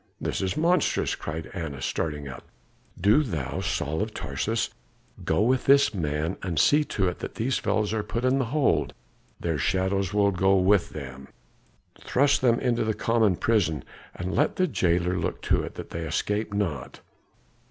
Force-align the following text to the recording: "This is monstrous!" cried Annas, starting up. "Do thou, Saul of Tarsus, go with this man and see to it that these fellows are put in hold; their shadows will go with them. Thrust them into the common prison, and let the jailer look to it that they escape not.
"This 0.19 0.41
is 0.41 0.57
monstrous!" 0.57 1.13
cried 1.13 1.51
Annas, 1.53 1.85
starting 1.85 2.27
up. 2.27 2.47
"Do 2.99 3.21
thou, 3.21 3.59
Saul 3.61 4.01
of 4.01 4.15
Tarsus, 4.15 4.71
go 5.23 5.43
with 5.43 5.65
this 5.67 5.93
man 5.93 6.37
and 6.41 6.57
see 6.57 6.83
to 6.85 7.07
it 7.07 7.19
that 7.19 7.35
these 7.35 7.59
fellows 7.59 7.93
are 7.93 8.01
put 8.01 8.25
in 8.25 8.39
hold; 8.39 8.95
their 9.39 9.59
shadows 9.59 10.11
will 10.11 10.31
go 10.31 10.55
with 10.55 10.89
them. 10.89 11.27
Thrust 11.99 12.41
them 12.41 12.59
into 12.59 12.83
the 12.83 12.95
common 12.95 13.35
prison, 13.35 13.83
and 14.15 14.33
let 14.35 14.55
the 14.55 14.65
jailer 14.65 15.19
look 15.19 15.39
to 15.43 15.61
it 15.61 15.75
that 15.75 15.91
they 15.91 16.01
escape 16.01 16.51
not. 16.51 17.01